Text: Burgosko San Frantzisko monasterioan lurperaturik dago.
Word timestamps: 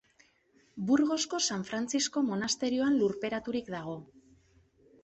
Burgosko 0.87 1.39
San 1.49 1.65
Frantzisko 1.67 2.25
monasterioan 2.31 2.99
lurperaturik 3.05 3.73
dago. 3.79 3.97